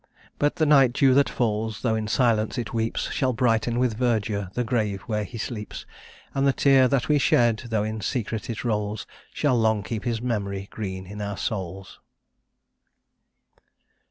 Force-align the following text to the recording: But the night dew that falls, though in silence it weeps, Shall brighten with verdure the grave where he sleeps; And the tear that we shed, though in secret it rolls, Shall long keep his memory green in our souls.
But 0.39 0.55
the 0.55 0.65
night 0.65 0.93
dew 0.93 1.13
that 1.13 1.29
falls, 1.29 1.83
though 1.83 1.93
in 1.93 2.07
silence 2.07 2.57
it 2.57 2.73
weeps, 2.73 3.11
Shall 3.11 3.33
brighten 3.33 3.77
with 3.77 3.95
verdure 3.99 4.49
the 4.55 4.63
grave 4.63 5.01
where 5.01 5.23
he 5.23 5.37
sleeps; 5.37 5.85
And 6.33 6.47
the 6.47 6.51
tear 6.53 6.87
that 6.87 7.07
we 7.07 7.19
shed, 7.19 7.61
though 7.69 7.83
in 7.83 8.01
secret 8.01 8.49
it 8.49 8.63
rolls, 8.65 9.05
Shall 9.31 9.55
long 9.59 9.83
keep 9.83 10.03
his 10.03 10.19
memory 10.19 10.67
green 10.71 11.05
in 11.05 11.21
our 11.21 11.37
souls. 11.37 11.99